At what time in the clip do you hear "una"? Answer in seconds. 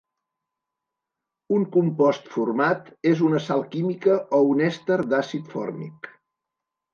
3.27-3.43